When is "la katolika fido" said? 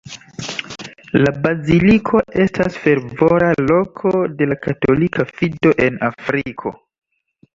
4.53-5.75